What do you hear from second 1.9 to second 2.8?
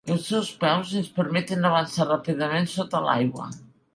ràpidament